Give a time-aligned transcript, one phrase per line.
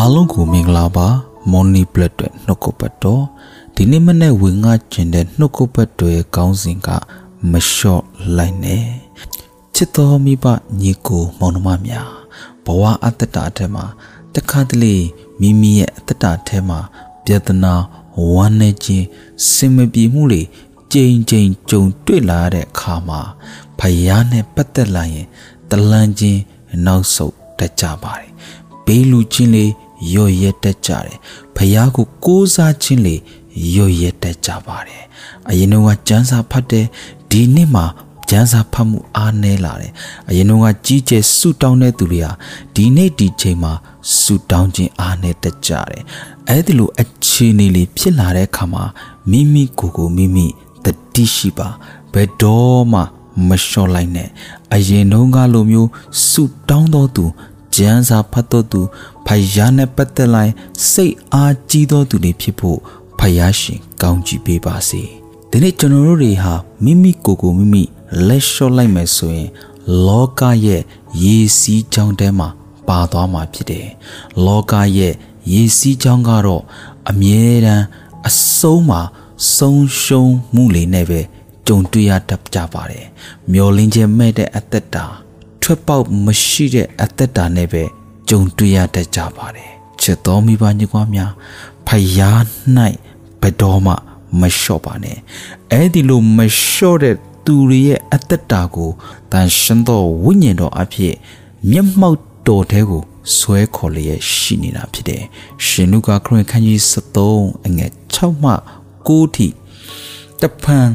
[0.00, 1.06] အားလုံးကိုမင်္ဂလာပါ
[1.50, 3.22] မော်နီပလက်တွေနှုတ်ကပတ်တော်
[3.74, 6.88] ဒီနေ့မနေ့ဝင်ငါကျင်တဲ့နှုတ်ကပတ်တော်ရဲ့ကောင်းစဉ်က
[7.50, 8.04] မလျှော့
[8.36, 8.84] လိုက်နဲ့
[9.74, 10.44] ချစ်တော်မိဘ
[10.80, 12.10] ညီကိုမောင်နှမများ
[12.64, 13.84] ဘဝအတ္တတာအထက်မှာ
[14.34, 14.94] တခါတလေ
[15.40, 16.78] မိမိရဲ့အတ္တတာအထက်မှာ
[17.24, 17.74] ပြဒနာ
[18.32, 19.06] ဝမ်းနေခြင်း
[19.52, 20.42] စင်မပြေမှုတွေ
[20.92, 23.20] ကြိမ်ကြိမ်ကြုံတွေ့လာတဲ့အခါမှာ
[23.78, 25.26] ဖယားနဲ့ပတ်သက်လာရင်
[25.70, 26.40] တလန့်ချင်း
[26.86, 28.30] နောက်ဆုတ်တတ်ကြပါတယ်
[28.86, 29.72] ဘေးလူချင်းလေး
[30.14, 31.18] ရော့ရက်တတ်ကြတယ်
[31.56, 33.20] ဖယားကိုကိုးစားခြင်းလေး
[33.74, 35.02] ရော့ရက်တတ်ကြပါတယ်
[35.50, 36.86] အရင်ကကျန်းစာဖတ်တဲ့
[37.30, 37.84] ဒီနေ့မှာ
[38.30, 39.92] ကျန်းစာဖတ်မှုအားနည်းလာတယ်
[40.28, 42.32] အရင်ကကြီးကျယ်ဆူတောင်းတဲ့သူတွေဟာ
[42.74, 43.72] ဒီနေ့ဒီချိန်မှာ
[44.20, 46.02] ဆူတောင်းခြင်းအားနည်းတတ်ကြတယ်
[46.48, 48.84] အဲ့ဒီလိုအခြေအနေလေးဖြစ်လာတဲ့အခါမှာ
[49.30, 50.46] မိမိကိုယ်ကိုမိမိ
[50.84, 51.68] တတိရှိပါ
[52.12, 53.00] ဘယ်တော့မှ
[53.48, 54.28] မလျှော့လိုက်နဲ့
[54.74, 55.88] အရင်တုန်းကလိုမျိုး
[56.28, 57.24] ဆူတောင်းတော်သူ
[57.76, 58.80] ကျမ်းစာဖတ်တော်သူ
[59.26, 60.52] ဖယားနဲ့ပတ်သက်လိုက်
[60.90, 62.78] စိတ်အားကြီးတော်သူတွေဖြစ်ဖို့
[63.18, 65.02] ဖယားရှင်ကောင်းချီးပေးပါစေ
[65.50, 67.82] ဒီနေ့ကျွန်တော်တို့တွေဟာမိမိကိုယ်ကိုမိမိ
[68.28, 69.48] လက်လျှော့လိုက်မယ်ဆိုရင်
[70.06, 70.82] လောကရဲ့
[71.22, 72.48] ရေစီးချောင်းထဲမှာ
[72.88, 73.86] ပါသွားမှာဖြစ်တယ်
[74.46, 75.14] လောကရဲ့
[75.52, 76.62] ရေစီးချောင်းကတော့
[77.10, 77.84] အမြဲတမ်း
[78.28, 79.00] အဆုံးမှာ
[79.56, 81.20] ဆုံးရှုံးမှုလေးနဲ့ပဲ
[81.66, 83.06] ကြုံတွေ့ရတတ်ကြပါတယ်
[83.52, 85.04] မျောလင်းခြင်းမဲ့တဲ့အသက်တာ
[85.62, 87.84] ထွက်ပေါက်မရှိတဲ့အသက်တာနဲ့ပဲ
[88.28, 91.32] ကြုံတွေ့ရတတ်ကြပါတယ်ချစ်တော်မိဘညီကွာများ
[91.86, 91.88] ဖ
[92.18, 92.40] ယား၌
[93.40, 93.92] ဘယ်တော်မှ
[94.40, 95.18] မလျှော့ပါနဲ့
[95.72, 98.90] အဲ့ဒီလိုမလျှော့တဲ့သူတွေရဲ့အသက်တာကို
[99.32, 101.14] တန်ရှင်သောဝိညာဉ်တော်အဖြစ်
[101.70, 102.18] မျက်မှောက်
[102.48, 103.02] တော်ထဲကို
[103.36, 105.22] ဆွဲခေါ်လျက်ရှိနေတာဖြစ်တယ်
[105.66, 106.80] ရှင်လူကခရစ်ခန်းကြီး
[107.22, 108.52] 73အငယ်6မှ
[108.96, 109.46] 9ထိ
[110.40, 110.88] တဖန်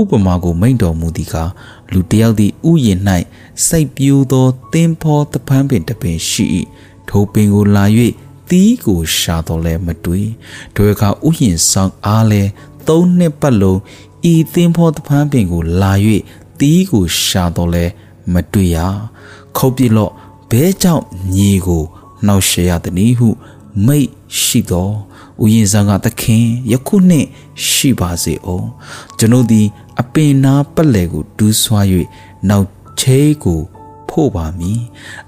[0.00, 1.50] ဥပမာကိုမိန့်တော်မူသည်ကား
[1.92, 3.00] လူတယောက်သည်ဥယျာဉ်၌
[3.66, 6.44] စိတ်ပြိုးသောသင်္ဘောတပန်းပင်တပင်ရှိ၏
[7.08, 7.84] ထိုပင်ကိုလာ၍
[8.50, 10.28] သီးကိုရှာတော်လဲမတွေ့
[10.74, 12.42] ထိုအခါဥယျာဉ်ဆောင်အားလဲ
[12.88, 13.80] သုံးနှစ်ပတ်လုံး
[14.32, 15.92] ဤသင်္ဘောတပန်းပင်ကိုလာ၍
[16.60, 17.84] သီးကိုရှာတော်လဲ
[18.32, 18.78] မတွေ့ရ
[19.56, 20.12] ခုတ်ပြလော့
[20.50, 21.84] ဘဲကြောင့်ညီကို
[22.26, 23.28] နှောက်ရှရသည်ဟု
[23.86, 24.08] မိတ်
[24.40, 24.94] ရှိတော်
[25.42, 27.28] ဥယျာဉ်ဆောင်ကသခင်ယခုနှင့်
[27.68, 28.68] ရှိပါစေအောင်
[29.18, 29.66] ကျွန်ုပ်သည်
[30.00, 31.86] အပင်နာပက်လေကိုဒူးဆွား၍
[32.48, 32.66] နောက်
[33.00, 33.60] ချေးကို
[34.08, 34.80] ဖို့ပါမည်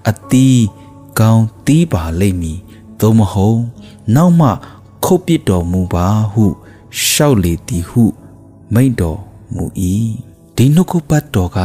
[0.09, 0.63] အသီး
[1.21, 2.59] ကောင်းတီးပါလိမ့်မည်
[3.01, 3.61] သို့မဟုတ်
[4.15, 4.49] နောက်မှ
[5.05, 6.45] ခုတ်ပစ်တော်မူပါဟု
[7.07, 8.03] ရှောက်လေသည်ဟု
[8.75, 9.21] မိန့်တော်
[9.55, 9.65] မူ၏
[10.57, 11.59] ဒီနှုတ်ကပတ်တော်က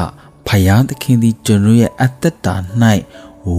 [0.48, 2.56] ဖယားသခင်သည်ကျွန်တော်ရဲ့အသက်တာ၌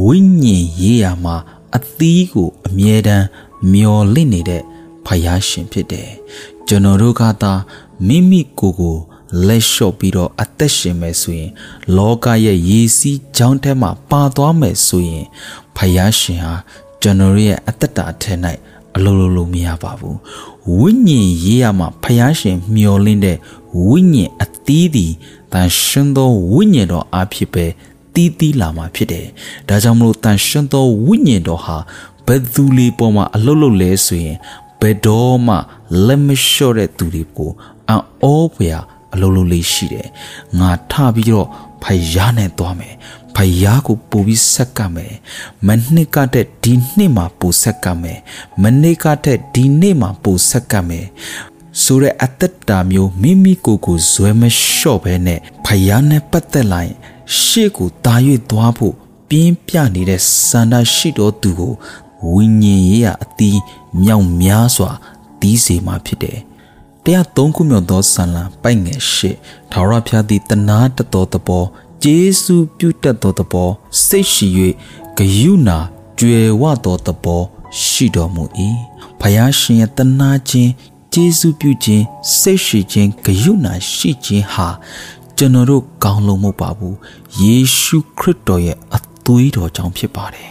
[0.02, 1.36] ဝိညာဉ်ရေးရာမှာ
[1.76, 3.26] အသီးကိုအမြဲတမ်း
[3.72, 4.62] မျောလင့်နေတဲ့
[5.06, 6.10] ဖယားရှင်ဖြစ်တယ်
[6.66, 7.52] ကျွန်တော်တို့ကသာ
[8.06, 8.96] မိမိကိုယ်ကို
[9.46, 11.50] လက်လျှော့ပြီးတော့အသက်ရှင်မယ်ဆိုရင်
[11.96, 15.24] လောကရဲ့ရေစီးချောင်းထဲမှာပါသွားမယ်ဆိုရင်
[15.76, 16.54] ဖယားရှင်ဟာ
[17.02, 18.34] ကျွန်တော်ရဲ့အသက်တာထဲ၌
[18.96, 20.18] အလိုလိုလိုမရပါဘူး
[20.78, 23.36] ဝိညာဉ်ရေးရမှာဖယားရှင် မျောလင်းတဲ့
[23.86, 25.12] ဝိညာဉ်အသီးသည်
[25.52, 27.66] တန်ရှင်သောဝိညာဉ်တော်အဖြစ်ပဲ
[28.14, 29.26] တီးတီးလာမှာဖြစ်တယ်
[29.68, 31.76] ဒါကြောင့်မလို့တန်ရှင်သောဝိညာဉ်တော်ဟာ
[32.26, 34.36] ဘယ်သူလေးပေါ်မှာအလုတ်လုတ်လဲဆိုရင်
[34.80, 35.56] ဘယ်တော့မှ
[36.06, 37.50] လက်မလျှော့တဲ့သူတွေကို
[37.88, 38.80] အံ့ဩဖွယ်
[39.12, 40.08] အလုံးလုံးလေးရှိတယ်
[40.58, 41.48] ငါထပြီးတော့
[41.82, 42.94] ဖယားနဲ့သွားမယ်
[43.36, 45.14] ဖယားကိုပို့ပြီးဆက်ကမယ်
[45.66, 48.18] မနှစ်ကတဲ့ဒီနှစ်မှာပို့ဆက်ကမယ်
[48.62, 51.06] မနေ့ကတဲ့ဒီနေ့မှာပို့ဆက်ကမယ်
[51.82, 56.92] ဆိုတဲ့အသက်တာမျိုးမိမိကိုယ်ကိုဇွဲမလျှော့ဘဲနဲ့ဖယားနဲ့ပတ်သက်လိုက်
[57.40, 58.14] ရှေ့ကိုတာ၍
[58.50, 58.94] သွားဖို့
[59.28, 61.74] ပြင်းပြနေတဲ့စန္ဒရှိတော်သူကို
[62.32, 63.58] ဝိညာဉ်ရေးရအသီး
[64.02, 64.90] မြောက်များစွာ
[65.40, 66.38] တီးစေမှာဖြစ်တယ်
[67.04, 69.36] 103ခုမြောက်သောဆန္လံပိုက်ငယ်ရှစ်
[69.72, 71.64] ထာဝရဘုရားသည်တနာတတော်သဘော
[72.02, 73.68] ဂျေစုပြုတတ်သောသဘော
[74.06, 74.46] စိတ်ရှိ၍
[75.16, 75.78] ဂယုနာ
[76.18, 77.42] ကြွယ်ဝသောသဘော
[77.82, 78.44] ရှိတော်မူ၏
[79.20, 80.70] ဖယားရှင်ရဲ့တနာခြင်း
[81.12, 82.04] ဂျေစုပြုခြင်း
[82.38, 84.68] စိတ်ရှိခြင်းဂယုနာရှိခြင်းဟာ
[85.36, 86.96] ကျွန်တော်တို့ကောင်းလို့မဟုတ်ပါဘူး
[87.40, 90.50] ယေရှုခရစ်တော်ရဲ့အသွေးတော်ကြောင့်ဖြစ်ပါတယ်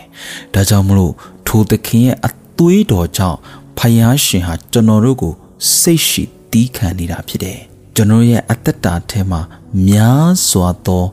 [0.53, 1.13] ဒါကြောင့်မလို့
[1.49, 3.39] ထိုသခင်ရဲ့အသွေးတော်ကြောင့်
[3.77, 5.33] ဖယားရှင်ဟာကျွန်တော်တို့ကို
[5.79, 7.59] စိတ်ရှိတီးခံနေတာဖြစ်တယ်
[7.95, 9.41] ကျွန်တော်ရဲ့အသက်တာထဲမှာ
[9.87, 11.03] များစွာသော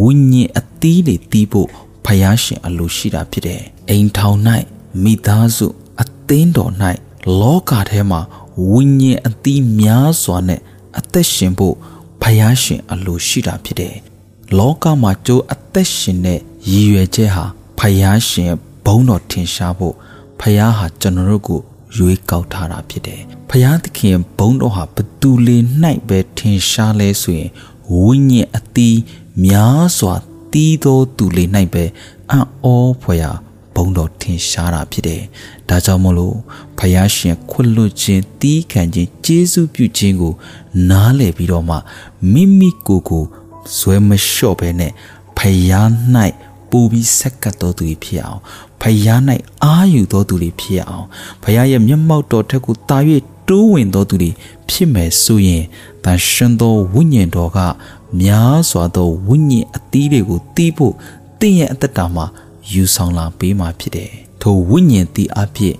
[0.00, 1.68] ဝိညာဉ်အသီးတွေတီးဖို့
[2.04, 4.38] ဖယားရှင်အလိုရှိတာဖြစ်တယ်အိမ်ထောင်၌
[5.02, 5.66] မိသားစု
[6.02, 6.72] အသင်းတော်၌
[7.40, 8.20] လောကထဲမှာ
[8.70, 10.60] ဝိညာဉ်အသီးများစွာနဲ့
[10.98, 11.74] အသက်ရှင်ဖို့
[12.22, 13.94] ဖယားရှင်အလိုရှိတာဖြစ်တယ်
[14.58, 16.40] လောကမှာကြိုးအသက်ရှင်တဲ့
[16.70, 17.44] ရည်ရွယ်ချက်ဟာ
[17.78, 18.52] ဖယားရှင်
[18.84, 19.94] ဘုန်းတော်ထင်ရှားဖို့
[20.40, 21.60] ဖယားဟာကျွန်တော်တို့ကို
[21.96, 23.20] ရွေးကောက်ထားတာဖြစ်တယ်။
[23.50, 25.62] ဖယားသခင်ဘုန်းတော်ဟာဘသူလေး၌
[26.08, 27.50] ပဲထင်ရှားလဲဆိုရင်
[27.94, 28.98] ဝိညာဉ်အသီး
[29.44, 30.14] များစွာ
[30.52, 31.84] တီးသောသူလေး၌ပဲ
[32.30, 33.30] အံ့ဩဖွယ်ရာ
[33.74, 35.22] ဘုံတော်ထင်ရှားတာဖြစ်တယ်။
[35.68, 36.36] ဒါကြောင့်မလို့
[36.78, 40.34] ဖယားရှင်ခွလွတ်ခြင်းတီးခံခြင်းကျေးဇူးပြုခြင်းကို
[40.90, 41.76] နားလည်ပြီးတော့မှ
[42.32, 43.24] မိမိကိုယ်ကို
[43.78, 44.92] ဇွဲမလျှော့ဘဲနဲ့
[45.36, 45.38] ဖ
[45.68, 45.88] ယား၌
[46.70, 48.42] ပူပြီးဆက်ကပ်တော်သူဖြစ်အောင်
[48.84, 49.20] ဖယား၌
[49.64, 51.06] အာယူတော်သူတွေဖြစ်အောင်
[51.42, 52.98] ဖယားရဲ့မျက်မှောက်တော်ထက်ကိုတာ၍
[53.48, 54.30] တိုးဝင်တော်သူတွေ
[54.68, 55.64] ဖြစ်မယ်ဆိုရင်
[56.04, 57.58] တန်ရှင်သောဝိညာဉ်တော်က
[58.20, 60.94] များစွာသောဝိညာဉ်အသီးတွေကိုတီးဖို့
[61.40, 62.24] တင့်ရဲ့အသက်တာမှာ
[62.72, 64.10] ယူဆောင်လာပေးမှာဖြစ်တယ်။
[64.40, 65.74] ထိုဝိညာဉ်တီးအဖြစ်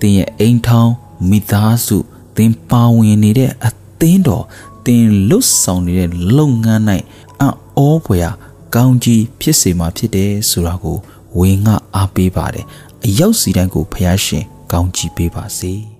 [0.00, 0.90] တင်ရဲ့အိမ်ထောင်
[1.28, 1.98] မိသားစု
[2.36, 3.70] တင်ပါဝင်နေတဲ့အ
[4.00, 4.44] သင်းတော်
[4.86, 6.82] တင်လွတ်ဆောင်နေတဲ့လုပ်ငန်း၌
[7.40, 7.54] အံ့
[7.84, 8.32] ဩဖွယ်
[8.74, 10.98] ကောင်းကြီးဖြစ်စေမှာဖြစ်တယ်ဆိုတာကို
[11.38, 12.66] ဝေငှအားပေးပါတယ်
[13.04, 15.74] အရောက်စီတိုင်းကိုဖျားရှင်ကောင်းကြီးပေးပါစေ။